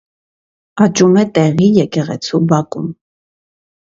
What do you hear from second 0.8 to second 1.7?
Աճում է տեղի